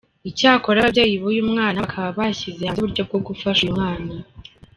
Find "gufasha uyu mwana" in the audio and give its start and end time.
3.27-4.09